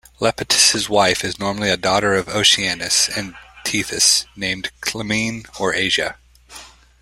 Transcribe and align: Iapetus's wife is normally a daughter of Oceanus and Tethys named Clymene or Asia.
Iapetus's 0.19 0.89
wife 0.89 1.23
is 1.23 1.37
normally 1.37 1.69
a 1.69 1.77
daughter 1.77 2.15
of 2.15 2.27
Oceanus 2.27 3.07
and 3.07 3.35
Tethys 3.63 4.25
named 4.35 4.71
Clymene 4.81 5.45
or 5.59 5.75
Asia. 5.75 6.17